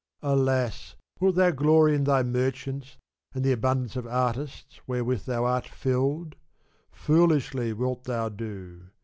[0.23, 0.95] Alas!
[1.19, 2.97] wilt thou glory in thy merchants
[3.35, 6.33] and the abundance of artists wherewith thou art filled?
[6.91, 8.87] Foolishly wilt thou do.